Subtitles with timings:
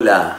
[0.00, 0.38] Hola,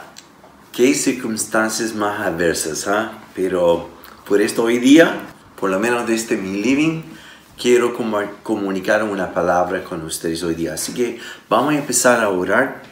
[0.72, 3.12] qué circunstancias más adversas, ¿ah?
[3.36, 3.90] Pero
[4.26, 5.20] por esto hoy día,
[5.60, 7.02] por lo menos desde mi living,
[7.62, 7.94] quiero
[8.42, 10.76] comunicar una palabra con ustedes hoy día.
[10.76, 11.20] Así que
[11.50, 12.84] vamos a empezar a orar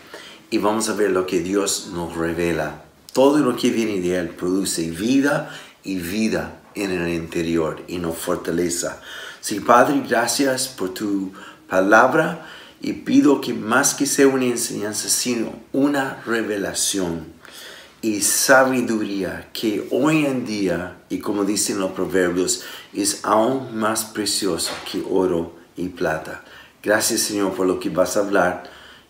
[0.50, 2.82] y vamos a ver lo que Dios nos revela.
[3.14, 5.50] Todo lo que viene de Él produce vida
[5.86, 9.00] y vida en el interior y nos fortaleza.
[9.40, 11.32] Sí, Padre, gracias por tu
[11.70, 12.46] palabra
[12.82, 17.38] y pido que más que sea una enseñanza, sino una revelación
[18.02, 22.64] y sabiduría que hoy en día, y como dicen los proverbios,
[22.94, 26.44] es aún más precioso que oro y plata.
[26.84, 28.64] Gracias Señor por lo que vas a hablar.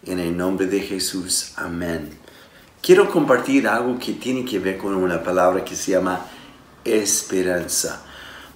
[0.05, 1.51] En el nombre de Jesús.
[1.57, 2.09] Amén.
[2.81, 6.25] Quiero compartir algo que tiene que ver con una palabra que se llama
[6.85, 8.05] esperanza.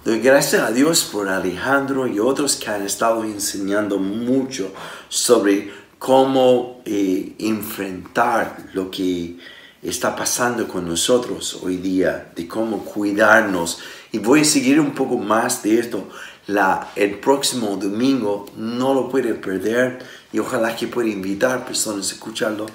[0.04, 4.72] Doy gracias a Dios por Alejandro y otros que han estado enseñando mucho
[5.08, 9.38] sobre cómo eh, enfrentar lo que
[9.82, 13.78] está pasando con nosotros hoy día, de cómo cuidarnos.
[14.12, 16.08] Y voy a seguir un poco más de esto
[16.96, 18.46] el próximo domingo.
[18.56, 22.66] No lo puede perder y ojalá que pueda invitar personas a escucharlo,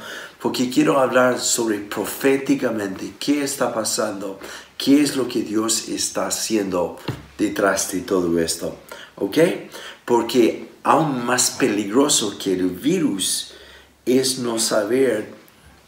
[0.41, 4.39] porque quiero hablar sobre proféticamente qué está pasando
[4.77, 6.97] qué es lo que Dios está haciendo
[7.37, 8.77] detrás de todo esto.
[9.15, 9.37] ¿Ok?
[10.05, 13.53] Porque aún más peligroso que el virus
[14.05, 15.36] es no saber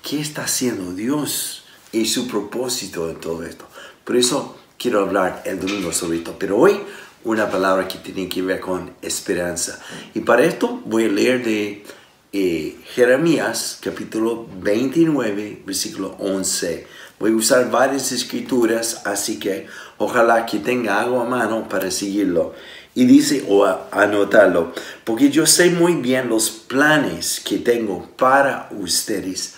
[0.02, 3.68] qué está haciendo Dios y su propósito en todo esto.
[4.04, 6.36] Por eso quiero hablar el domingo sobre esto.
[6.40, 6.80] Pero hoy
[7.24, 9.80] una palabra que tiene que ver con esperanza.
[10.14, 11.84] Y para esto voy a leer de
[12.32, 16.88] eh, Jeremías capítulo 29, versículo 11
[17.20, 22.54] Voy a usar varias escrituras, así que ojalá que tenga algo a mano para seguirlo.
[22.96, 29.56] Y dice, o anotarlo, porque yo sé muy bien los planes que tengo para ustedes,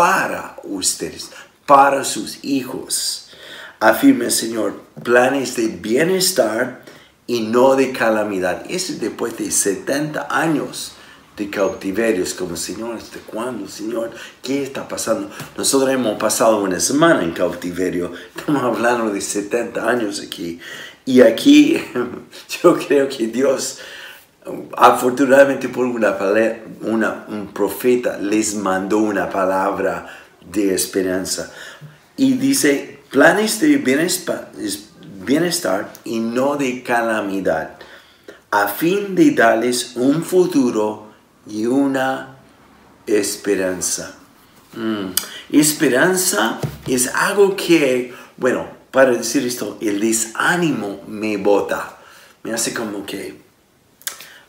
[0.00, 1.28] para ustedes,
[1.66, 3.28] para sus hijos.
[3.80, 6.82] Afirma el Señor, planes de bienestar
[7.26, 8.64] y no de calamidad.
[8.66, 10.92] Ese después de 70 años
[11.36, 14.12] de cautiverios, como Señor, ¿hasta cuándo, Señor?
[14.42, 15.30] ¿Qué está pasando?
[15.58, 20.60] Nosotros hemos pasado una semana en cautiverio, estamos hablando de 70 años aquí.
[21.04, 21.76] Y aquí
[22.62, 23.80] yo creo que Dios,
[24.76, 26.16] afortunadamente por una,
[26.82, 30.06] una, un profeta, les mandó una palabra
[30.50, 31.52] de esperanza.
[32.16, 37.76] Y dice, planes de bienestar, y no de calamidad,
[38.50, 41.10] a fin de darles un futuro
[41.46, 42.36] y una
[43.06, 44.16] esperanza.
[44.74, 45.12] Mm.
[45.52, 51.96] Esperanza es algo que, bueno, para decir esto, el desánimo me bota.
[52.42, 53.49] Me hace como que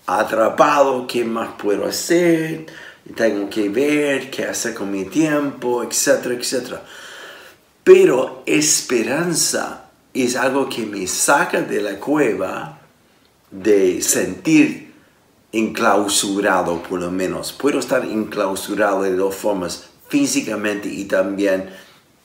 [0.06, 2.66] atrapado, ¿qué más puedo hacer?
[3.16, 6.84] Tengo que ver qué hacer con mi tiempo, etcétera, etcétera.
[7.84, 12.79] Pero esperanza es algo que me saca de la cueva
[13.50, 14.94] de sentir
[15.51, 17.51] enclausurado por lo menos.
[17.51, 21.69] Puedo estar enclausurado de dos formas, físicamente y también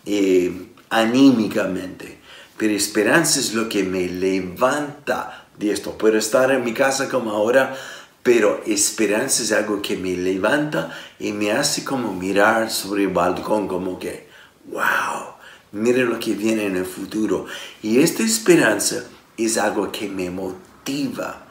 [0.04, 2.18] eh, anímicamente.
[2.56, 5.96] Pero esperanza es lo que me levanta de esto.
[5.98, 7.76] Puedo estar en mi casa como ahora,
[8.22, 13.68] pero esperanza es algo que me levanta y me hace como mirar sobre el balcón
[13.68, 14.28] como que,
[14.66, 15.34] wow,
[15.72, 17.46] mire lo que viene en el futuro.
[17.82, 19.04] Y esta esperanza
[19.36, 21.46] es algo que me motiva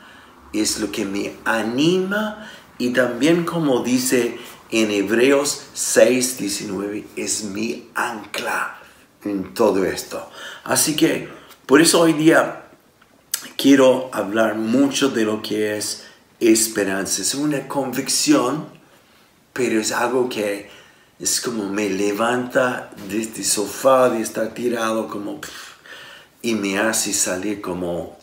[0.54, 4.38] es lo que me anima y también como dice
[4.72, 8.80] en Hebreos 6, 19, es mi ancla
[9.24, 10.30] en todo esto.
[10.64, 11.30] Así que
[11.66, 12.65] por eso hoy día
[13.58, 16.04] quiero hablar mucho de lo que es
[16.40, 17.22] esperanza.
[17.22, 18.68] Es una convicción,
[19.54, 20.70] pero es algo que
[21.20, 25.40] es como me levanta de este sofá, de estar tirado como...
[26.42, 28.18] y me hace salir como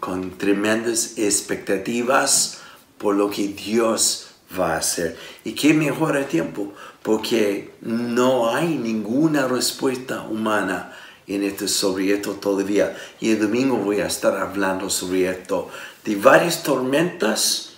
[0.00, 2.58] con tremendas expectativas
[2.98, 5.16] por lo que Dios va a hacer.
[5.44, 10.92] Y qué mejor el tiempo, porque no hay ninguna respuesta humana
[11.28, 12.96] en este, sobre esto todavía.
[13.20, 15.68] Y el domingo voy a estar hablando sobre esto,
[16.04, 17.74] de varias tormentas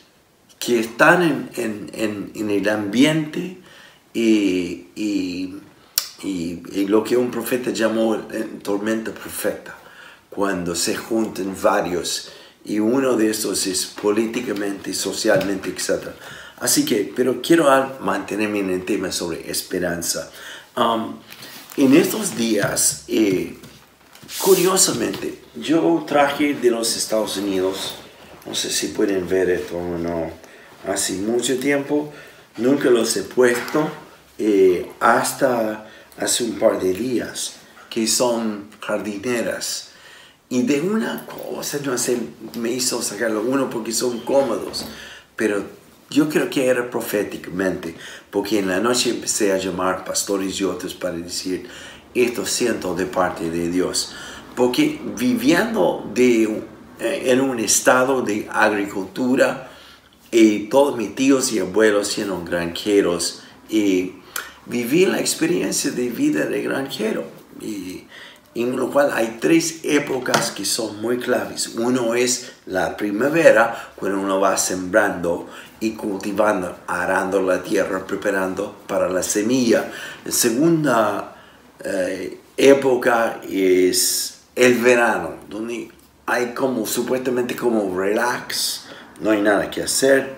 [0.58, 3.58] que están en, el ambiente
[4.14, 5.54] y, y,
[6.86, 8.16] lo que un profeta llamó
[8.62, 9.76] tormenta perfecta
[10.28, 12.30] cuando se juntan varios
[12.64, 16.08] y uno de esos es políticamente, socialmente, etc.
[16.60, 17.66] Así que, pero quiero
[18.00, 20.30] mantenerme en el tema sobre esperanza.
[20.76, 21.16] Um,
[21.80, 23.56] en estos días, eh,
[24.42, 27.94] curiosamente, yo traje de los Estados Unidos,
[28.44, 30.30] no sé si pueden ver esto o no,
[30.86, 32.12] hace mucho tiempo,
[32.58, 33.88] nunca los he puesto
[34.36, 35.88] eh, hasta
[36.18, 37.54] hace un par de días
[37.88, 39.88] que son jardineras.
[40.50, 42.18] Y de una cosa, no sé,
[42.58, 44.84] me hizo sacarlo uno porque son cómodos,
[45.34, 45.64] pero
[46.10, 47.94] yo creo que era proféticamente,
[48.30, 51.68] porque en la noche empecé a llamar pastores y otros para decir,
[52.14, 54.12] esto siento de parte de Dios.
[54.56, 56.42] Porque viviendo de,
[56.98, 59.70] eh, en un estado de agricultura,
[60.32, 64.14] y todos mis tíos y abuelos siendo granjeros, y
[64.66, 67.24] viví la experiencia de vida de granjero.
[67.60, 68.04] Y
[68.54, 71.68] en lo cual hay tres épocas que son muy claves.
[71.76, 75.48] Uno es la primavera, cuando uno va sembrando
[75.80, 79.90] y cultivando, arando la tierra, preparando para la semilla.
[80.24, 81.36] La segunda
[81.82, 85.90] eh, época es el verano, donde
[86.26, 88.84] hay como supuestamente como relax,
[89.20, 90.36] no hay nada que hacer,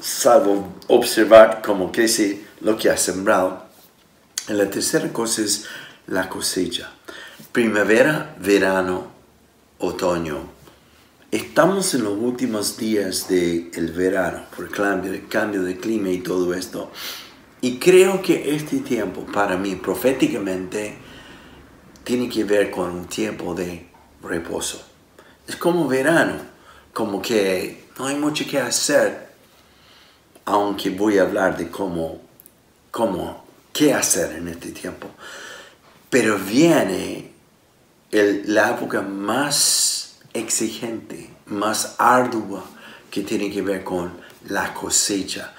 [0.00, 3.64] salvo observar cómo crece lo que ha sembrado.
[4.48, 5.66] La tercera cosa es
[6.06, 6.92] la cosecha.
[7.52, 9.06] Primavera, verano,
[9.78, 10.54] otoño.
[11.34, 14.70] Estamos en los últimos días del verano por el
[15.26, 16.92] cambio de clima y todo esto.
[17.60, 20.96] Y creo que este tiempo para mí proféticamente
[22.04, 23.84] tiene que ver con un tiempo de
[24.22, 24.86] reposo.
[25.48, 26.36] Es como verano,
[26.92, 29.30] como que no hay mucho que hacer,
[30.44, 32.20] aunque voy a hablar de cómo,
[32.92, 35.08] cómo, qué hacer en este tiempo.
[36.08, 37.32] Pero viene
[38.12, 39.83] la época más
[40.34, 42.64] exigente, más ardua,
[43.10, 44.12] que tiene que ver con
[44.48, 45.54] la cosecha.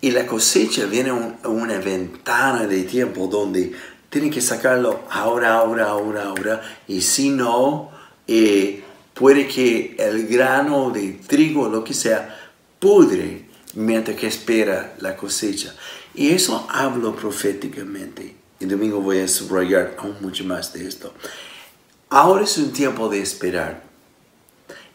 [0.00, 3.72] Y la cosecha viene a una ventana de tiempo donde
[4.08, 6.62] tiene que sacarlo ahora, ahora, ahora, ahora.
[6.88, 7.90] Y si no,
[8.26, 8.82] eh,
[9.12, 12.38] puede que el grano de trigo, lo que sea,
[12.78, 15.74] pudre mientras que espera la cosecha.
[16.14, 18.36] Y eso hablo proféticamente.
[18.58, 21.12] Y domingo voy a subrayar aún mucho más de esto.
[22.08, 23.89] Ahora es un tiempo de esperar.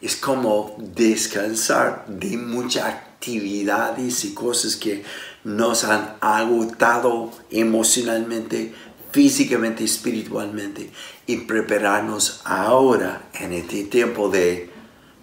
[0.00, 5.02] Es como descansar de mucha actividades y cosas que
[5.42, 8.74] nos han agotado emocionalmente,
[9.10, 10.90] físicamente, espiritualmente
[11.26, 14.70] y prepararnos ahora en este tiempo de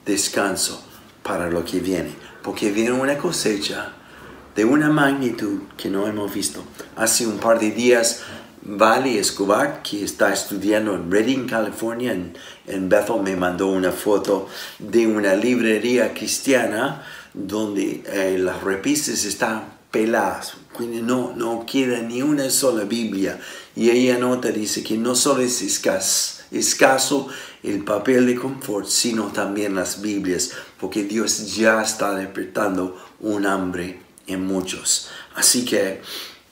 [0.06, 0.84] descanso
[1.22, 2.12] para lo que viene.
[2.42, 3.94] Porque viene una cosecha
[4.56, 6.64] de una magnitud que no hemos visto.
[6.96, 8.22] Hace un par de días,
[8.66, 12.34] Vale Escobar, que está estudiando en Redding, California, en,
[12.66, 14.48] en Bethel, me mandó una foto
[14.80, 22.50] de una librería cristiana donde eh, las repisas están peladas, no, no queda ni una
[22.50, 23.40] sola Biblia.
[23.76, 27.28] Y ella nota, dice que no solo es escaso, escaso
[27.64, 34.00] el papel de confort, sino también las Biblias, porque Dios ya está despertando un hambre
[34.26, 35.10] en muchos.
[35.36, 36.02] Así que,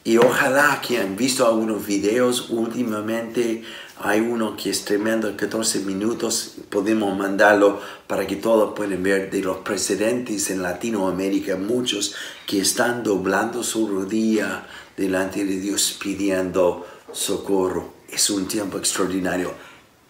[0.03, 3.63] y ojalá que han visto algunos videos últimamente
[4.03, 9.41] hay uno que es tremendo, 14 minutos, podemos mandarlo para que todos puedan ver de
[9.41, 12.15] los precedentes en Latinoamérica, muchos
[12.47, 14.65] que están doblando su rodilla
[14.97, 17.93] delante de Dios pidiendo socorro.
[18.09, 19.53] Es un tiempo extraordinario,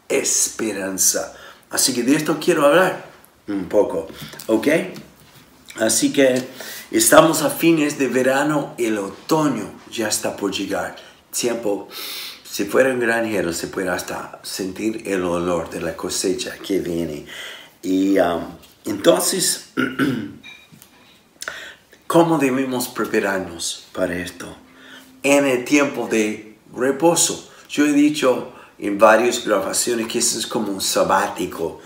[0.07, 1.33] esperanza.
[1.69, 3.05] Así que de esto quiero hablar
[3.49, 4.07] un poco,
[4.47, 4.67] ¿ok?
[5.81, 6.47] Así que
[6.91, 10.95] estamos a fines de verano, el otoño ya está por llegar.
[11.31, 11.87] Tiempo
[12.51, 17.25] si fuera un granjero, se puede hasta sentir el olor de la cosecha que viene.
[17.81, 18.41] Y um,
[18.83, 19.69] entonces,
[22.07, 24.53] ¿cómo debemos prepararnos para esto?
[25.23, 27.49] En el tiempo de reposo.
[27.69, 31.79] Yo he dicho en varias grabaciones que eso es como un sabático.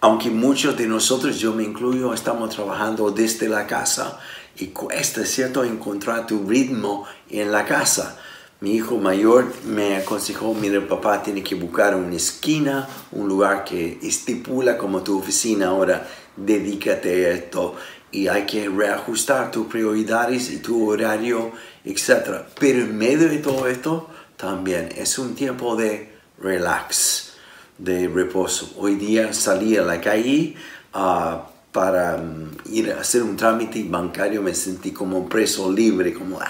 [0.00, 4.20] Aunque muchos de nosotros, yo me incluyo, estamos trabajando desde la casa
[4.56, 8.18] y cuesta, ¿cierto?, encontrar tu ritmo en la casa
[8.64, 13.98] mi hijo mayor me aconsejó, mire papá, tiene que buscar una esquina, un lugar que
[14.02, 17.76] estipula como tu oficina ahora, dedícate a esto
[18.10, 21.52] y hay que reajustar tus prioridades y tu horario,
[21.84, 22.46] etc.
[22.58, 24.08] Pero en medio de todo esto,
[24.38, 27.34] también es un tiempo de relax,
[27.76, 28.72] de reposo.
[28.78, 30.54] Hoy día salí a la calle
[30.94, 36.14] uh, para um, ir a hacer un trámite bancario, me sentí como un preso libre,
[36.14, 36.48] como ¡ah!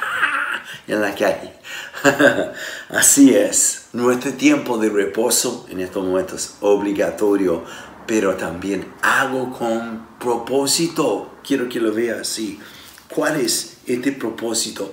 [0.87, 1.54] en la calle.
[2.90, 7.64] Así es, nuestro tiempo de reposo en estos momentos es obligatorio,
[8.07, 11.37] pero también hago con propósito.
[11.43, 12.61] Quiero que lo vea así.
[13.09, 14.93] ¿Cuál es este propósito?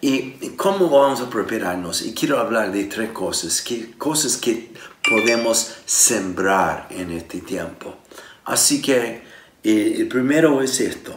[0.00, 2.02] ¿Y cómo vamos a prepararnos?
[2.02, 4.72] Y quiero hablar de tres cosas, que, cosas que
[5.08, 7.96] podemos sembrar en este tiempo.
[8.44, 9.31] Así que
[9.62, 11.14] eh, el primero es esto.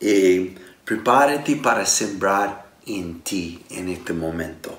[0.00, 4.78] Eh, prepárate para sembrar en ti en este momento.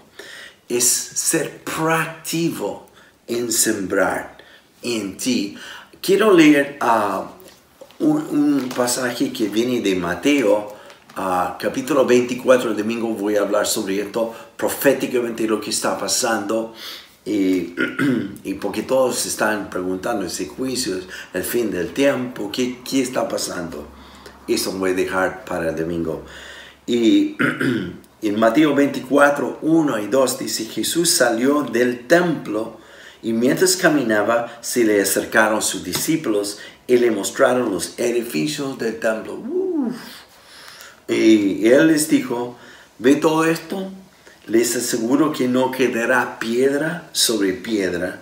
[0.67, 2.89] Es ser proactivo
[3.27, 4.37] en sembrar
[4.81, 5.55] en ti.
[6.01, 10.75] Quiero leer uh, un, pasaje que viene de Mateo,
[11.17, 16.73] uh, capítulo 24, el domingo voy a hablar sobre esto, proféticamente lo que está pasando.
[17.25, 17.75] Y,
[18.43, 20.99] y, porque todos están preguntando ese juicio,
[21.33, 23.87] el fin del tiempo, ¿qué, qué está pasando?
[24.47, 26.23] Eso voy a dejar para el domingo.
[26.85, 27.37] Y
[28.21, 32.77] en Mateo 24, 1 y 2 dice, Jesús salió del templo
[33.23, 39.39] y mientras caminaba se le acercaron sus discípulos y le mostraron los edificios del templo.
[41.07, 42.57] Y él les dijo,
[42.97, 43.91] ¿ve todo esto?
[44.51, 48.19] Les aseguro que no quedará piedra sobre piedra,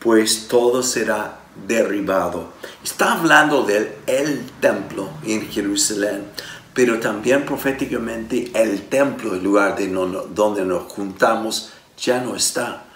[0.00, 1.38] pues todo será
[1.68, 2.48] derribado.
[2.82, 6.24] Está hablando del el templo en Jerusalén,
[6.74, 12.86] pero también proféticamente el templo, el lugar de donde nos juntamos, ya no está.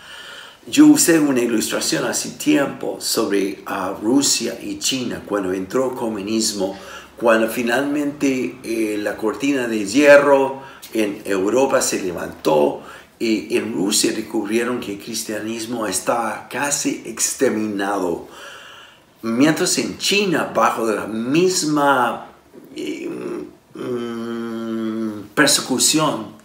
[0.67, 6.77] Yo usé una ilustración hace tiempo sobre uh, Rusia y China cuando entró el comunismo,
[7.17, 12.83] cuando finalmente eh, la cortina de hierro en Europa se levantó
[13.19, 18.29] y en Rusia descubrieron que el cristianismo está casi exterminado.
[19.23, 22.27] Mientras en China, bajo la misma
[22.77, 23.09] eh,
[23.75, 26.37] mm, persecución,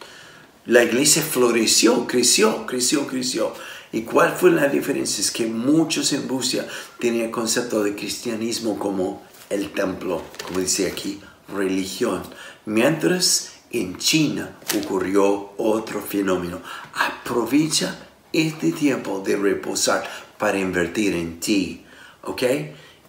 [0.65, 3.53] la iglesia floreció, creció, creció, creció.
[3.91, 5.21] ¿Y cuál fue la diferencia?
[5.21, 6.65] Es que muchos en Rusia
[6.97, 12.23] tenían el concepto de cristianismo como el templo, como dice aquí, religión.
[12.65, 16.61] Mientras en China ocurrió otro fenómeno.
[16.93, 20.03] Aprovecha este tiempo de reposar
[20.37, 21.85] para invertir en ti,
[22.23, 22.43] ¿ok?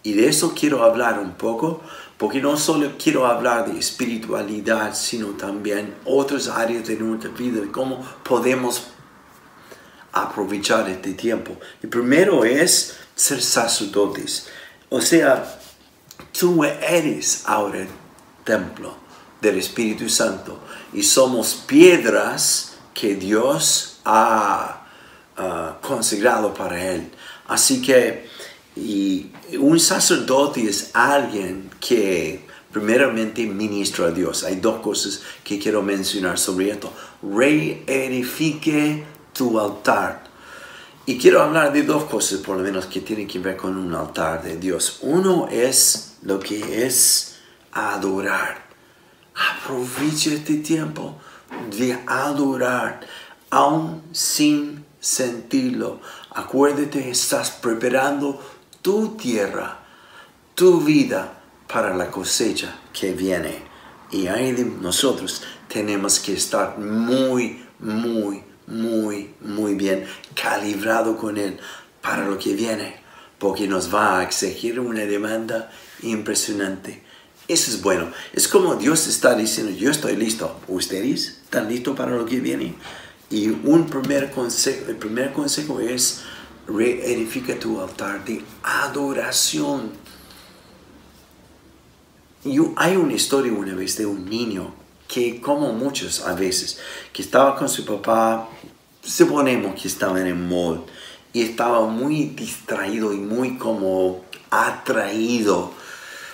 [0.03, 1.81] Y de eso quiero hablar un poco,
[2.17, 7.71] porque no solo quiero hablar de espiritualidad, sino también otras áreas de nuestra vida, de
[7.71, 8.87] cómo podemos
[10.11, 11.57] aprovechar este tiempo.
[11.81, 14.47] El primero es ser sacerdotes.
[14.89, 15.59] O sea,
[16.37, 17.87] tú eres ahora el
[18.43, 18.95] templo
[19.41, 20.59] del Espíritu Santo
[20.93, 24.85] y somos piedras que Dios ha
[25.37, 27.09] uh, consagrado para Él.
[27.47, 28.27] Así que
[28.75, 34.43] y un sacerdote es alguien que primeramente ministra a Dios.
[34.43, 36.91] Hay dos cosas que quiero mencionar sobre esto.
[37.21, 40.23] Reedifique tu altar.
[41.05, 43.93] Y quiero hablar de dos cosas, por lo menos, que tienen que ver con un
[43.93, 44.99] altar de Dios.
[45.01, 47.35] Uno es lo que es
[47.73, 48.63] adorar.
[49.35, 51.17] Aprovecha este tiempo
[51.77, 53.01] de adorar,
[53.49, 55.99] aún sin sentirlo.
[56.31, 58.41] Acuérdate, estás preparando
[58.81, 59.79] tu tierra,
[60.55, 63.61] tu vida para la cosecha que viene.
[64.09, 70.05] Y ahí nosotros tenemos que estar muy, muy, muy, muy bien
[70.35, 71.59] calibrado con Él
[72.01, 72.97] para lo que viene,
[73.39, 77.01] porque nos va a exigir una demanda impresionante.
[77.47, 78.11] Eso es bueno.
[78.33, 80.59] Es como Dios está diciendo, yo estoy listo.
[80.67, 82.75] ¿Ustedes están listos para lo que viene?
[83.29, 86.21] Y un primer consejo, el primer consejo es
[86.67, 89.91] reedifica tu altar de adoración.
[92.45, 94.73] Y hay una historia una vez de un niño
[95.13, 96.79] que como muchos a veces,
[97.11, 98.49] que estaba con su papá,
[99.03, 100.83] suponemos que estaba en el mall
[101.31, 105.71] y estaba muy distraído y muy como atraído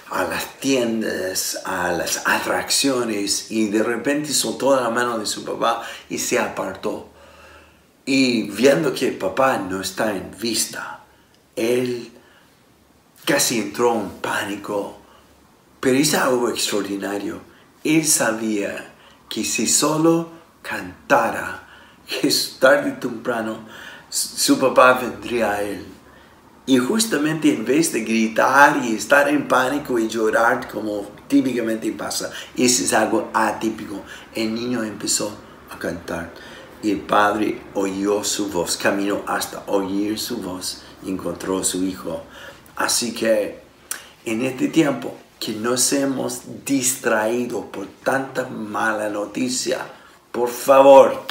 [0.09, 5.83] a las tiendas, a las atracciones y de repente soltó la mano de su papá
[6.09, 7.09] y se apartó.
[8.05, 11.03] Y viendo que el papá no está en vista,
[11.57, 12.11] él
[13.25, 14.97] casi entró en pánico,
[15.81, 17.48] pero es algo extraordinario
[17.83, 18.93] él sabía
[19.27, 20.29] que si solo
[20.61, 21.67] cantara,
[22.07, 23.59] que tarde o temprano
[24.09, 25.85] su papá vendría a él.
[26.65, 32.31] Y justamente en vez de gritar y estar en pánico y llorar como típicamente pasa,
[32.55, 34.03] eso es algo atípico.
[34.35, 35.35] El niño empezó
[35.71, 36.31] a cantar
[36.83, 42.23] el padre oyó su voz, caminó hasta oír su voz y encontró a su hijo.
[42.75, 43.61] Así que
[44.25, 49.79] en este tiempo que nos hemos distraído por tanta mala noticia.
[50.31, 51.23] Por favor,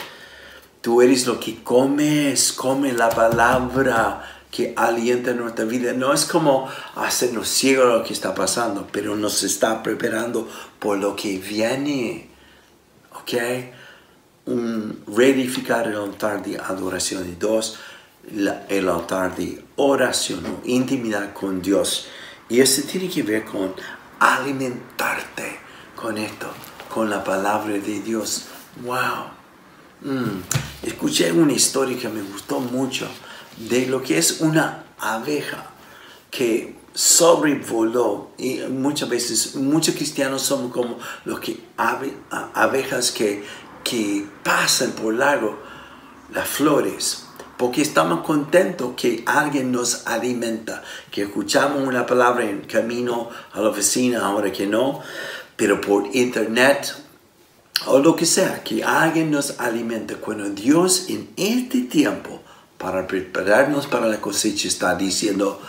[0.81, 5.93] tú eres lo que comes, come la palabra que alienta nuestra vida.
[5.93, 10.49] No es como hacernos ciegos a lo que está pasando, pero nos está preparando
[10.79, 12.29] por lo que viene.
[13.12, 13.35] ¿Ok?
[14.47, 17.29] Un, reedificar el altar de adoración.
[17.29, 17.79] Y dos,
[18.69, 22.09] el altar de oración, intimidad con Dios.
[22.49, 23.75] Y eso tiene que ver con
[24.20, 25.58] alimentarte
[25.94, 26.48] con esto,
[26.92, 28.48] con la palabra de Dios,
[28.82, 29.30] Wow.
[30.02, 30.42] Mm.
[30.82, 33.08] Escuché una historia que me gustó mucho
[33.56, 35.66] de lo que es una abeja
[36.30, 43.44] que sobrevoló y muchas veces muchos cristianos somos como los que abejas que,
[43.82, 45.58] que pasan por largo
[46.32, 47.27] las flores
[47.59, 53.69] porque estamos contentos que alguien nos alimenta, que escuchamos una palabra en camino a la
[53.69, 55.03] oficina, ahora que no,
[55.57, 56.95] pero por internet
[57.87, 60.15] o lo que sea, que alguien nos alimente.
[60.15, 62.41] Cuando Dios en este tiempo,
[62.79, 65.61] para prepararnos para la cosecha, está diciendo,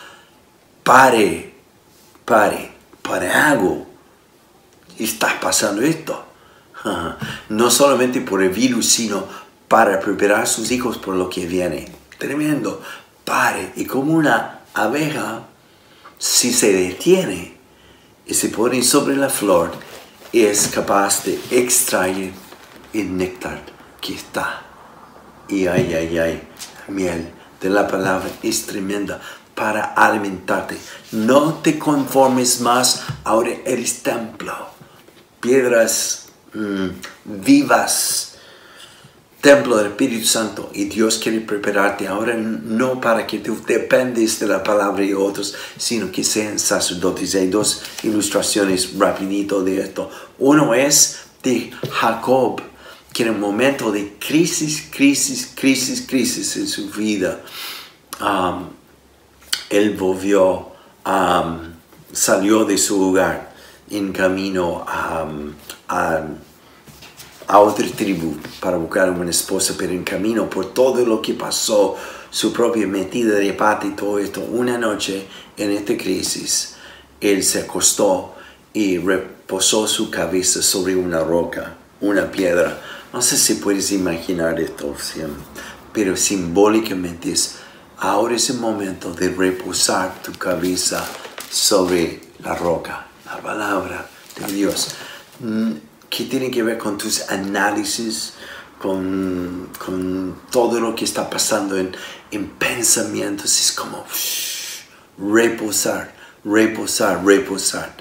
[0.83, 1.53] pare,
[2.23, 3.87] pare, para algo,
[4.97, 6.25] está pasando esto.
[7.49, 9.25] No solamente por el virus, sino
[9.69, 11.87] para preparar a sus hijos por lo que viene.
[12.17, 12.81] Tremendo.
[13.23, 13.71] Pare.
[13.77, 15.43] Y como una abeja,
[16.17, 17.57] si se detiene
[18.25, 19.71] y se pone sobre la flor,
[20.33, 22.31] es capaz de extraer
[22.93, 23.61] el néctar
[24.01, 24.63] que está.
[25.47, 26.43] Y ay, ay, ay,
[26.87, 29.21] miel de la palabra es tremenda
[29.55, 30.77] para alimentarte.
[31.11, 34.53] No te conformes más, ahora eres templo.
[35.41, 36.87] Piedras mm,
[37.25, 38.28] vivas
[39.41, 44.47] templo del Espíritu Santo y Dios quiere prepararte ahora no para que tú dependes de
[44.47, 47.35] la palabra y otros, sino que sean sacerdotes.
[47.35, 50.09] Hay dos ilustraciones rapidito de esto.
[50.39, 52.61] Uno es de Jacob,
[53.13, 57.39] que en un momento de crisis, crisis, crisis, crisis en su vida,
[58.21, 58.67] um,
[59.69, 60.73] él volvió,
[61.05, 61.59] um,
[62.11, 63.53] salió de su hogar
[63.89, 65.53] en camino um,
[65.87, 66.23] a
[67.49, 71.95] a otra tribu para buscar una esposa, pero en camino por todo lo que pasó,
[72.29, 75.25] su propia metida de pata y todo esto, una noche
[75.57, 76.75] en esta crisis,
[77.19, 78.35] él se acostó
[78.71, 82.81] y reposó su cabeza sobre una roca, una piedra.
[83.11, 84.95] No sé si puedes imaginar esto,
[85.91, 87.55] pero simbólicamente es
[87.97, 91.03] ahora es el momento de reposar tu cabeza
[91.49, 94.07] sobre la roca, la palabra
[94.39, 94.89] de Dios
[95.39, 98.33] mm, que tiene que ver con tus análisis,
[98.79, 99.69] con,
[100.51, 101.95] todo lo que está pasando en,
[102.57, 103.59] pensamientos.
[103.59, 104.05] Es como
[105.17, 107.95] reposar, reposar, reposar.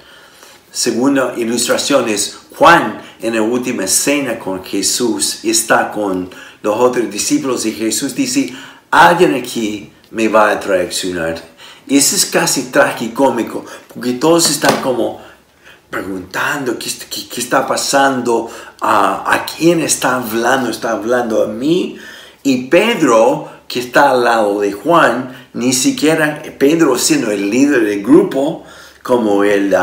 [0.71, 6.29] Segunda ilustración es Juan en la última cena con Jesús está con
[6.61, 8.53] los otros discípulos y Jesús dice,
[8.91, 11.41] alguien aquí me va a traicionar.
[11.87, 15.21] Y eso es casi tragicómico, porque todos están como
[15.89, 18.49] preguntando qué, qué, está pasando,
[18.81, 21.97] a quién está hablando, está hablando a mí.
[22.43, 28.03] Y Pedro, que está al lado de Juan, ni siquiera Pedro siendo el líder del
[28.03, 28.63] grupo,
[29.03, 29.75] como el...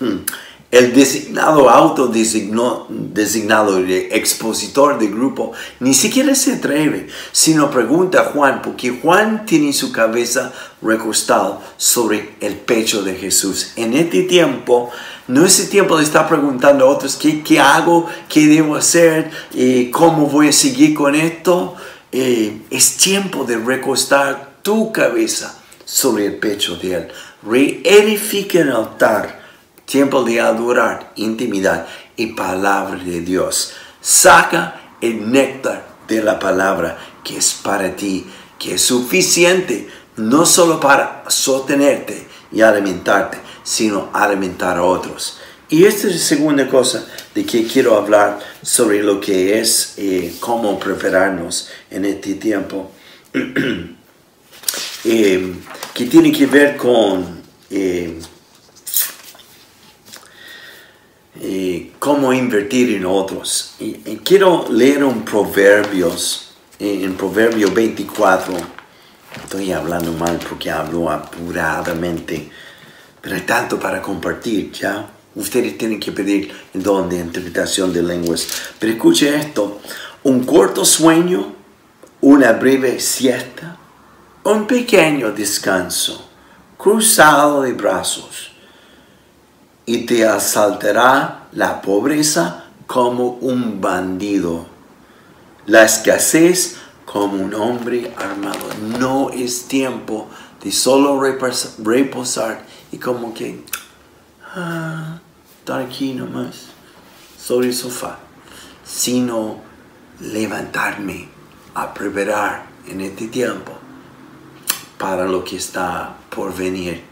[0.00, 0.24] Hmm,
[0.70, 8.60] el designado autodesignado designado expositor del grupo ni siquiera se atreve, sino pregunta a Juan,
[8.62, 10.52] porque Juan tiene su cabeza
[10.82, 13.72] recostada sobre el pecho de Jesús.
[13.76, 14.90] En este tiempo,
[15.26, 19.30] no es el tiempo de estar preguntando a otros qué, qué hago, qué debo hacer,
[19.54, 21.76] eh, cómo voy a seguir con esto.
[22.12, 27.08] Eh, es tiempo de recostar tu cabeza sobre el pecho de Él.
[27.42, 29.37] Reedifica el altar
[29.88, 33.72] tiempo de adorar, intimidad y palabra de Dios.
[34.00, 38.26] Saca el néctar de la palabra que es para ti,
[38.58, 45.38] que es suficiente no solo para sostenerte y alimentarte, sino alimentar a otros.
[45.70, 50.34] Y esta es la segunda cosa de que quiero hablar sobre lo que es eh,
[50.40, 52.90] cómo prepararnos en este tiempo,
[55.04, 55.54] eh,
[55.94, 58.18] que tiene que ver con eh,
[61.40, 63.74] y cómo invertir en otros.
[63.78, 63.92] Y,
[64.24, 68.54] quiero leer un Proverbios, en Proverbio 24.
[69.44, 72.50] Estoy hablando mal porque hablo apuradamente,
[73.20, 75.10] pero hay tanto para compartir, ¿ya?
[75.34, 78.48] Ustedes tienen que pedir el don de interpretación de lenguas.
[78.78, 79.80] Pero escuche esto,
[80.24, 81.54] un corto sueño,
[82.20, 83.76] una breve siesta,
[84.44, 86.28] un pequeño descanso,
[86.76, 88.57] cruzado de brazos
[89.88, 94.66] y te asaltará la pobreza como un bandido,
[95.64, 98.68] la escasez como un hombre armado.
[98.98, 100.28] No es tiempo
[100.62, 103.64] de solo reposar y como que
[104.54, 105.20] ah,
[105.58, 106.66] estar aquí nomás
[107.42, 108.18] sobre el sofá,
[108.84, 109.56] sino
[110.20, 111.28] levantarme
[111.72, 113.72] a preparar en este tiempo
[114.98, 117.07] para lo que está por venir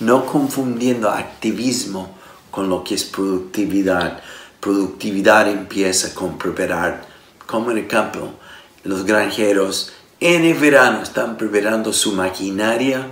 [0.00, 2.16] no confundiendo activismo
[2.50, 4.20] con lo que es productividad.
[4.60, 7.06] productividad empieza con preparar,
[7.46, 8.34] como en el campo,
[8.84, 13.10] los granjeros en el verano están preparando su maquinaria,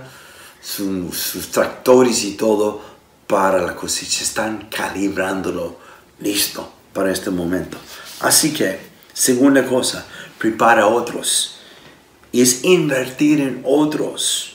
[0.61, 2.81] sus tractores y todo
[3.27, 5.77] para la cosecha, están calibrándolo
[6.19, 7.77] listo para este momento.
[8.21, 8.79] Así que,
[9.13, 10.05] segunda cosa,
[10.39, 11.59] prepara a otros.
[12.33, 14.54] Es invertir en otros.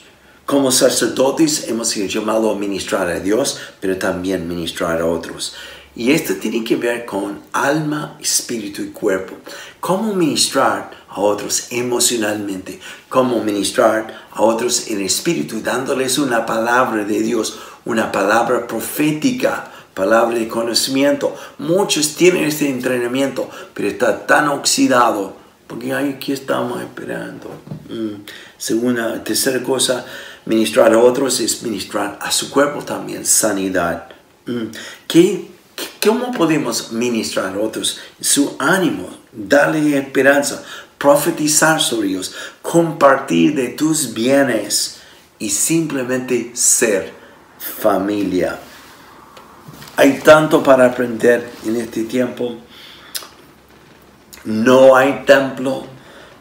[0.51, 5.55] Como sacerdotes hemos sido llamados a ministrar a Dios, pero también ministrar a otros.
[5.95, 9.37] Y esto tiene que ver con alma, espíritu y cuerpo.
[9.79, 17.21] Cómo ministrar a otros emocionalmente, cómo ministrar a otros en espíritu, dándoles una palabra de
[17.21, 21.33] Dios, una palabra profética palabra de conocimiento.
[21.59, 25.33] Muchos tienen este entrenamiento, pero está tan oxidado,
[25.67, 27.49] porque aquí estamos esperando.
[27.89, 28.23] Mm.
[28.57, 30.05] Segunda, tercera cosa,
[30.45, 34.09] ministrar a otros es ministrar a su cuerpo también, sanidad.
[34.45, 34.65] Mm.
[35.07, 35.47] ¿Qué,
[36.03, 37.99] ¿Cómo podemos ministrar a otros?
[38.19, 40.63] Su ánimo, darle esperanza,
[40.97, 44.97] profetizar sobre ellos, compartir de tus bienes
[45.39, 47.13] y simplemente ser
[47.57, 48.59] familia.
[49.97, 52.57] Hay tanto para aprender en este tiempo.
[54.45, 55.85] No hay templo,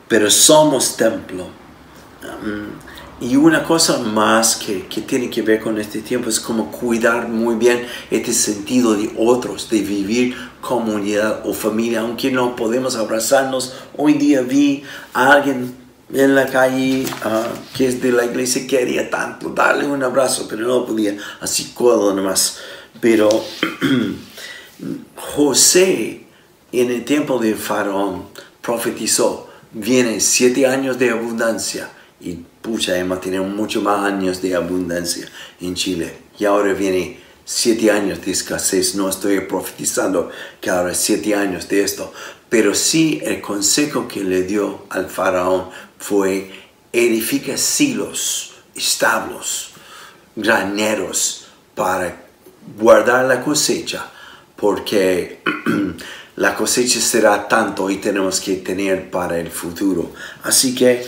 [0.09, 1.49] pero somos templo.
[2.43, 2.90] Mm,
[3.21, 7.29] y una cosa más que, que, tiene que ver con este tiempo es como cuidar
[7.29, 13.75] muy bien este sentido de otros, de vivir comunidad o familia, aunque no podemos abrazarnos.
[13.97, 15.75] Hoy día vi a alguien
[16.13, 20.47] en la calle ah, que es de la iglesia que quería tanto darle un abrazo,
[20.49, 22.59] pero no podía, así codo nomás.
[23.01, 23.29] Pero
[25.17, 26.25] José
[26.73, 28.25] en el tiempo de Faraón
[28.63, 35.29] profetizó, vienen siete años de abundancia y pucha, hemos tenido mucho más años de abundancia
[35.61, 38.95] en Chile y ahora viene siete años de escasez.
[38.95, 42.13] No estoy profetizando que ahora siete años de esto,
[42.49, 46.51] pero sí el consejo que le dio al faraón fue
[46.93, 49.71] edifica silos, establos,
[50.37, 52.25] graneros para
[52.79, 54.11] guardar la cosecha
[54.57, 55.43] porque
[56.37, 60.13] la cosecha será tanto y tenemos que tener para el futuro.
[60.43, 61.05] Así que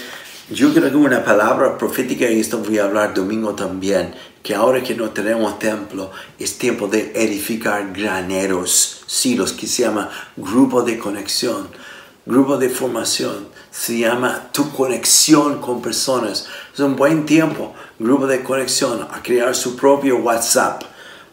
[0.53, 4.83] yo creo que una palabra profética, y esto voy a hablar domingo también, que ahora
[4.83, 10.99] que no tenemos templo, es tiempo de edificar graneros, silos, que se llama grupo de
[10.99, 11.69] conexión,
[12.27, 16.47] grupo de formación, se llama tu conexión con personas.
[16.75, 20.83] Es un buen tiempo, grupo de conexión, a crear su propio WhatsApp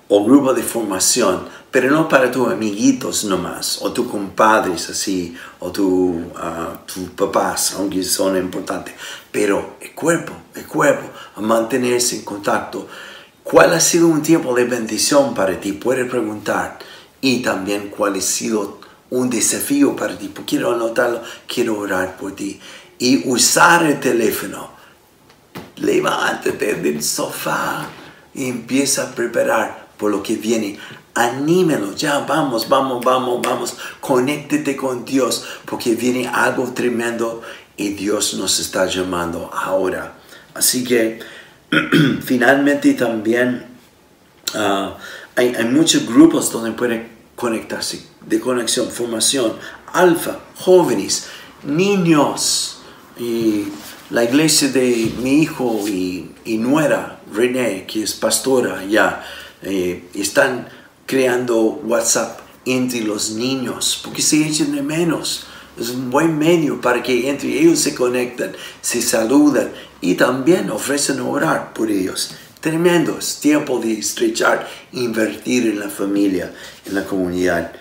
[0.08, 5.72] o grupo de formación, pero no para tus amiguitos nomás, o tus compadres así, o
[5.72, 8.96] tu, ah, tus papás, aunque son importantes,
[9.32, 12.88] pero el cuerpo, el cuerpo, a mantenerse en contacto.
[13.44, 15.72] ¿Cuál ha sido un tiempo de bendición para ti?
[15.72, 16.78] Puedes preguntar.
[17.20, 18.80] Y también cuál ha sido
[19.10, 20.32] un desafío para ti.
[20.46, 22.60] Quiero anotarlo, quiero orar por ti.
[23.00, 24.70] Y usar el teléfono.
[25.78, 27.88] Levántate del sofá
[28.36, 30.78] y empieza a preparar por lo que viene.
[31.20, 33.76] Anímelo, ya vamos, vamos, vamos, vamos.
[34.00, 37.42] Conéctete con Dios porque viene algo tremendo
[37.76, 40.14] y Dios nos está llamando ahora.
[40.54, 41.20] Así que
[42.24, 43.66] finalmente también
[44.54, 44.96] ah,
[45.36, 49.56] hay, hay, muchos grupos donde pueden conectarse, de conexión, formación,
[49.92, 51.28] alfa, jóvenes,
[51.64, 52.80] niños.
[53.18, 53.66] Y
[54.10, 59.22] la iglesia de mi hijo y, nuera, René, que es pastora ya,
[59.62, 60.79] eh, están
[61.10, 65.48] creando WhatsApp entre los niños porque se echan de menos.
[65.76, 71.20] Es un buen medio para que entre ellos se conecten, se saludan y también ofrecen
[71.22, 72.36] orar por ellos.
[72.62, 76.54] Tremendo, es tiempo de estrechar, invertir en la familia,
[76.86, 77.72] en la comunidad.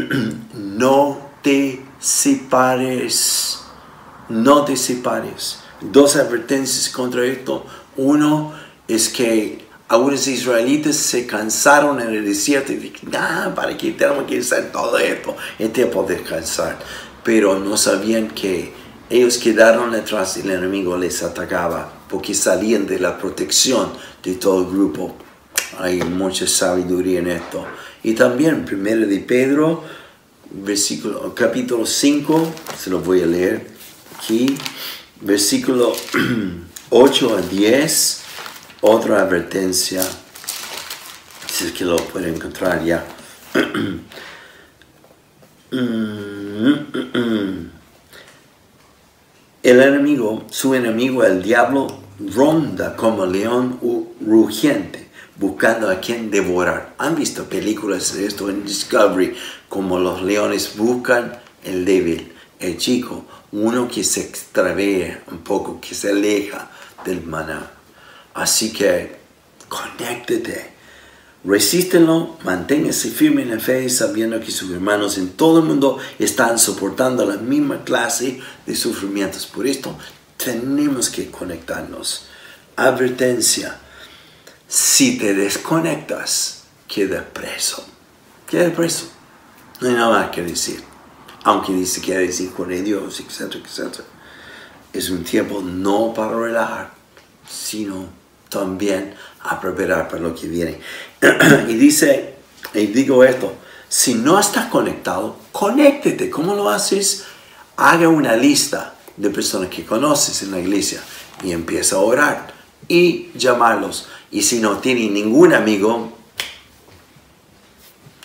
[0.54, 3.58] no te separes,
[4.30, 5.58] no te separes.
[5.82, 7.66] Dos advertencias contra esto.
[7.96, 8.54] Uno
[8.88, 14.24] es que algunos israelitas se cansaron en el desierto y dijeron, ah, ¿para qué tenemos
[14.24, 15.36] que hacer todo esto?
[15.58, 16.78] Es tiempo de descansar.
[17.22, 18.72] Pero no sabían que
[19.10, 24.62] ellos quedaron detrás y el enemigo les atacaba porque salían de la protección de todo
[24.62, 25.14] el grupo.
[25.78, 27.66] Hay mucha sabiduría en esto.
[28.02, 29.84] Y también, primero de Pedro,
[30.52, 33.66] versículo, capítulo 5, se lo voy a leer
[34.16, 34.56] aquí,
[35.20, 35.92] versículo
[36.88, 38.21] 8 a 10
[38.82, 40.02] otra advertencia,
[41.50, 43.04] si es que lo puede encontrar ya.
[49.62, 51.86] El enemigo, su enemigo, el diablo,
[52.34, 53.78] ronda como león
[54.20, 56.94] rugiente, buscando a quien devorar.
[56.98, 59.34] ¿Han visto películas de esto en Discovery?
[59.72, 65.94] como los leones buscan el débil, el chico, uno que se extravía un poco, que
[65.94, 66.70] se aleja
[67.06, 67.70] del maná.
[68.34, 69.16] Así que
[69.68, 70.72] conéctate.
[71.44, 76.56] Resístelo, manténgase firme en la fe, sabiendo que sus hermanos en todo el mundo están
[76.58, 79.46] soportando la misma clase de sufrimientos.
[79.46, 79.98] Por esto
[80.36, 82.26] tenemos que conectarnos.
[82.76, 83.76] Advertencia,
[84.68, 87.84] si te desconectas, queda preso.
[88.46, 89.10] Queda preso.
[89.80, 90.82] No hay nada que decir.
[91.42, 94.04] Aunque que quiere decir con Dios, etcétera, etcétera.
[94.92, 96.94] Es un tiempo no para relajar,
[97.48, 98.21] sino
[98.52, 100.78] también a preparar para lo que viene.
[101.68, 102.34] y dice,
[102.74, 103.54] y digo esto,
[103.88, 106.30] si no estás conectado, conéctete.
[106.30, 107.24] ¿Cómo lo haces?
[107.76, 111.02] Haga una lista de personas que conoces en la iglesia
[111.42, 112.54] y empieza a orar
[112.88, 114.08] y llamarlos.
[114.30, 116.12] Y si no tiene ningún amigo,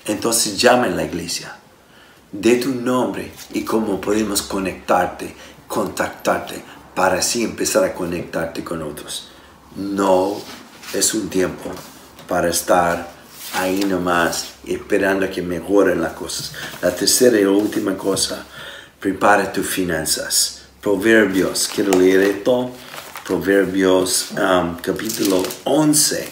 [0.06, 1.58] entonces llama en la iglesia.
[2.32, 5.36] De tu nombre y cómo podemos conectarte,
[5.68, 6.62] contactarte,
[6.96, 9.27] para así empezar a conectarte con otros.
[9.78, 10.42] No
[10.92, 11.72] es un tiempo
[12.28, 13.12] para estar
[13.54, 16.54] ahí nomás esperando a que mejoren las cosas.
[16.82, 18.44] La tercera y última cosa,
[19.00, 20.63] prepara tus finanzas.
[20.82, 22.72] Proverbios, quiero leer esto.
[23.24, 26.28] Proverbios um, capítulo 11.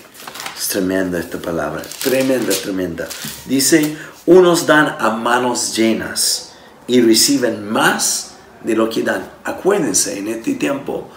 [0.57, 3.07] Es tremenda esta palabra, tremenda, tremenda.
[3.45, 6.53] Dice, unos dan a manos llenas
[6.87, 8.31] y reciben más
[8.63, 9.29] de lo que dan.
[9.43, 11.09] Acuérdense, en este tiempo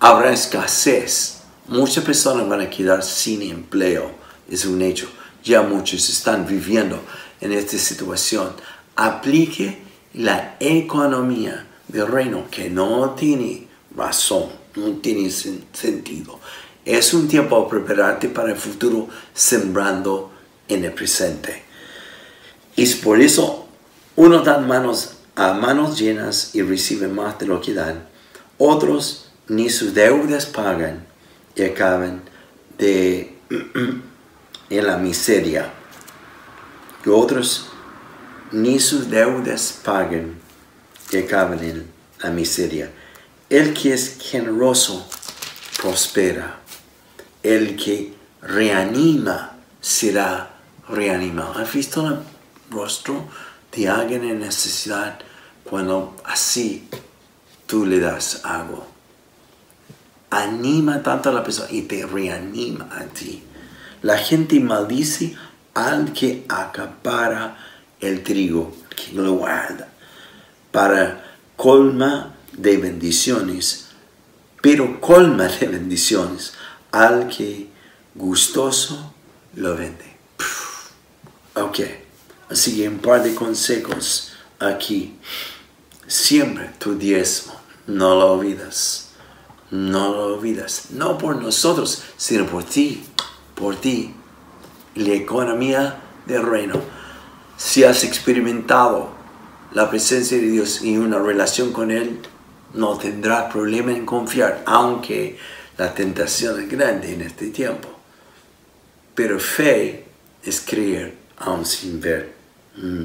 [0.00, 1.37] habrá escasez
[1.68, 4.10] Muchas personas van a quedar sin empleo,
[4.50, 5.06] es un hecho.
[5.44, 6.98] Ya muchos están viviendo
[7.42, 8.52] en esta situación.
[8.96, 9.76] Aplique
[10.14, 16.40] la economía del reino que no tiene razón, no tiene sentido.
[16.86, 20.32] Es un tiempo para prepararte para el futuro sembrando
[20.68, 21.64] en el presente.
[22.76, 23.68] Y por eso
[24.16, 28.08] unos dan manos a manos llenas y reciben más de lo que dan.
[28.56, 31.07] Otros ni sus deudas pagan
[31.58, 32.22] y acaben
[32.78, 33.36] de,
[34.70, 35.72] en la miseria.
[37.04, 37.68] Y otros
[38.52, 40.38] ni sus deudas paguen
[41.10, 41.90] y acaben en
[42.22, 42.90] la miseria.
[43.50, 45.06] El que es generoso
[45.80, 46.60] prospera.
[47.42, 50.50] El que reanima será
[50.88, 51.58] reanimado.
[51.58, 52.18] ¿Has visto el
[52.70, 53.24] rostro
[53.74, 55.18] de alguien en necesidad
[55.64, 56.88] cuando así
[57.66, 58.97] tú le das algo?
[60.30, 63.42] Anima tanto a la persona y te reanima a ti.
[64.02, 65.36] La gente maldice
[65.74, 67.56] al que acapara
[68.00, 69.88] el trigo, que lo guarda,
[70.70, 73.88] para colma de bendiciones,
[74.60, 76.54] pero colma de bendiciones
[76.92, 77.68] al que
[78.14, 79.14] gustoso
[79.54, 80.16] lo vende.
[81.54, 81.80] Ok,
[82.50, 85.16] así que un par de consejos aquí.
[86.06, 87.54] Siempre tu diezmo,
[87.86, 89.07] no lo olvidas
[89.70, 90.90] no lo olvidas.
[90.90, 93.04] No por nosotros, sino por ti,
[93.54, 94.14] por ti.
[94.94, 96.80] La economía del reino.
[97.56, 99.10] Si has experimentado
[99.72, 102.20] la presencia de Dios y una relación con Él,
[102.74, 105.38] no tendrás problema en confiar, aunque
[105.76, 107.88] la tentación es grande en este tiempo.
[109.14, 110.06] Pero fe
[110.42, 112.32] es creer aún sin ver.
[112.76, 113.04] Mm.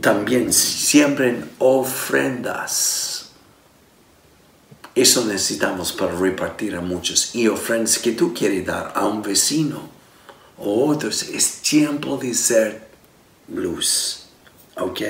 [0.00, 2.97] También siempre en ofrendas
[5.00, 7.34] eso necesitamos para repartir a muchos.
[7.34, 9.88] Y ofrendas que tú quieres dar a un vecino
[10.58, 11.22] o otros.
[11.22, 12.88] Es tiempo de ser
[13.54, 14.24] luz.
[14.76, 15.00] ¿Ok?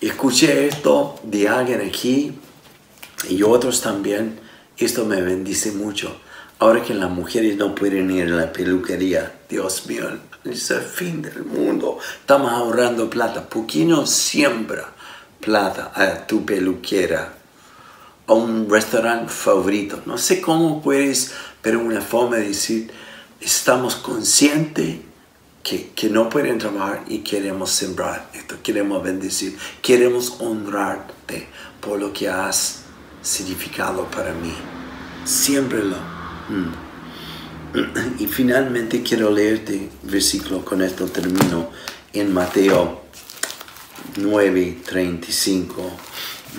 [0.00, 2.32] Escuché esto de alguien aquí
[3.28, 4.40] y otros también.
[4.76, 6.16] Esto me bendice mucho.
[6.58, 10.04] Ahora que las mujeres no pueden ir a la peluquería, Dios mío,
[10.44, 11.98] es el fin del mundo.
[12.20, 13.48] Estamos ahorrando plata.
[13.48, 14.92] ¿Por qué no siembra
[15.40, 17.41] plata a tu peluquera?
[18.26, 20.02] A un restaurante favorito.
[20.06, 22.90] No sé cómo puedes, pero una forma de decir,
[23.40, 24.96] estamos conscientes
[25.62, 31.46] que, que, no pueden trabajar y queremos sembrar esto, queremos bendecir, queremos honrarte
[31.80, 32.82] por lo que has
[33.22, 34.54] significado para mí.
[35.24, 35.96] Siémbrelo.
[36.48, 36.92] Mm.
[38.18, 41.70] Y finalmente quiero leerte versículo, con esto termino,
[42.12, 43.02] en Mateo
[44.16, 45.70] 9:35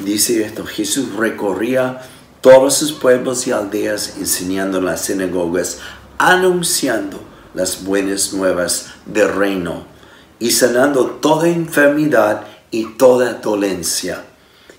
[0.03, 2.01] dice esto, Jesús recorría
[2.41, 5.79] todos sus pueblos y aldeas enseñando en las sinagogas,
[6.17, 7.21] anunciando
[7.53, 9.85] las buenas nuevas del reino
[10.39, 14.25] y sanando toda enfermedad y toda dolencia.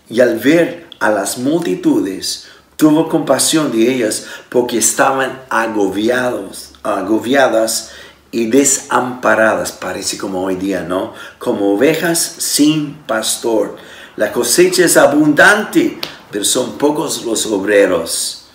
[0.09, 2.47] Y al ver a las multitudes,
[2.77, 7.93] tuvo compasión de ellas porque estaban agobiados, agobiadas
[8.31, 11.15] y desamparadas, parece como hoy día, ¿no?
[11.39, 13.77] Como ovejas sin pastor.
[14.17, 15.99] La cosecha es abundante,
[16.31, 18.47] pero son pocos los obreros.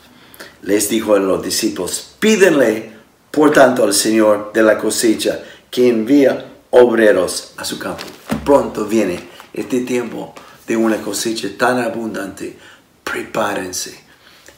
[0.61, 2.93] Les dijo a los discípulos, pídenle,
[3.31, 8.03] por tanto, al Señor de la cosecha que envía obreros a su campo.
[8.45, 9.19] Pronto viene
[9.53, 10.33] este tiempo
[10.65, 12.57] de una cosecha tan abundante.
[13.03, 13.99] Prepárense.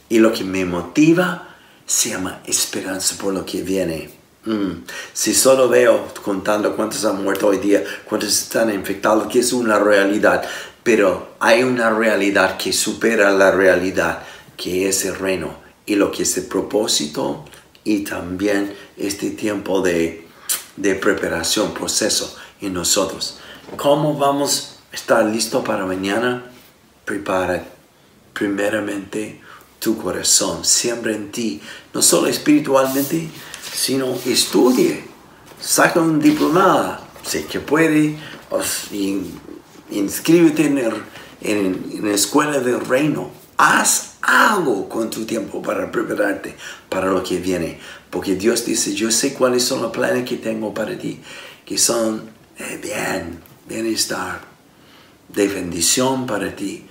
[0.10, 4.22] Y lo que me motiva se llama esperanza por lo que viene.
[4.46, 4.84] Mm.
[5.14, 9.78] Si solo veo contando cuántos han muerto hoy día, cuántos están infectados, que es una
[9.78, 10.44] realidad,
[10.84, 14.24] pero hay una realidad que supera la realidad,
[14.58, 17.46] que es el reino y lo que es el propósito
[17.84, 20.28] y también este tiempo de,
[20.76, 23.38] de preparación, proceso en nosotros.
[23.78, 26.46] ¿Cómo vamos a estar listos para mañana?
[27.06, 27.64] Prepara
[28.34, 29.42] primeramente
[29.80, 31.62] tu corazón, siembra en ti,
[31.94, 33.30] no solo espiritualmente,
[33.74, 35.06] sino estudie,
[35.60, 38.18] saca un diplomado, si que puede,
[39.92, 40.80] inscríbete en,
[41.42, 46.56] en, la escuela del reino, haz algo con tu tiempo para prepararte
[46.90, 50.74] para lo que viene, porque Dios dice, yo sé cuáles son los planes que tengo
[50.74, 51.20] para ti,
[51.66, 54.42] que son de bien, bienestar,
[55.30, 56.86] de bendición para ti,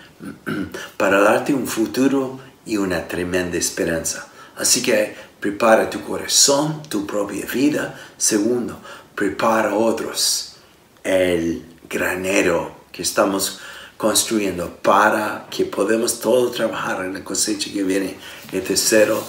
[0.97, 4.29] para darte un futuro y una tremenda esperanza.
[4.57, 7.99] Así que prepara tu corazón, tu propia vida.
[8.17, 8.79] Segundo,
[9.15, 10.57] prepara a otros.
[11.03, 13.61] El granero que estamos
[13.97, 18.15] construyendo para que podamos todos trabajar en la cosecha que viene.
[18.53, 19.25] El tercero,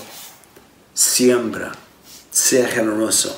[0.93, 1.71] siembra,
[2.29, 3.34] sea generoso.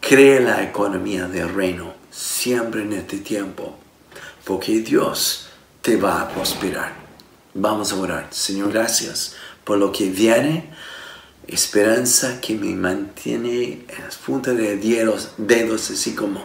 [0.00, 1.92] Cree la economía del reino.
[2.10, 3.78] Siempre en este tiempo.
[4.46, 5.48] Porque Dios
[5.82, 6.94] te va a prosperar.
[7.52, 8.28] Vamos a orar.
[8.30, 10.70] Señor, gracias por lo que viene
[11.46, 16.42] esperanza que me mantiene en las puntas de dedos, dedos así como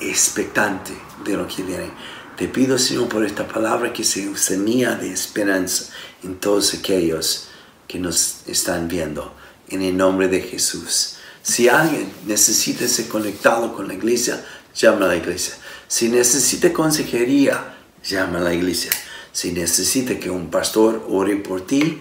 [0.00, 0.92] expectante
[1.24, 1.90] de lo que viene.
[2.36, 7.48] Te pido, Señor, por esta palabra que se semilla de esperanza en todos aquellos
[7.86, 9.34] que nos están viendo.
[9.68, 11.16] En el nombre de Jesús.
[11.42, 15.54] Si alguien necesita ser conectado con la iglesia, llama a la iglesia.
[15.88, 18.90] Si necesita consejería, llama a la iglesia.
[19.32, 22.00] Si necesita que un pastor ore por ti,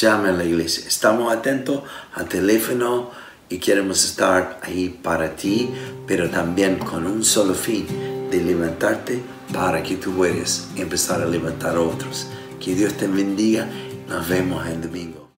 [0.00, 0.84] llame a la iglesia.
[0.86, 1.82] Estamos atentos
[2.14, 3.10] al teléfono
[3.48, 5.70] y queremos estar ahí para ti,
[6.06, 7.86] pero también con un solo fin,
[8.30, 9.20] de levantarte
[9.52, 12.26] para que tú puedas empezar a levantar a otros.
[12.60, 13.68] Que Dios te bendiga.
[14.08, 15.23] Nos vemos el domingo.